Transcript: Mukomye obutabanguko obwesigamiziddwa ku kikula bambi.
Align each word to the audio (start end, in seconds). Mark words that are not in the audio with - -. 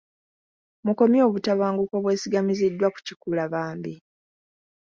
Mukomye 0.85 1.21
obutabanguko 1.27 1.93
obwesigamiziddwa 1.99 2.87
ku 2.93 2.99
kikula 3.07 3.43
bambi. 3.53 3.93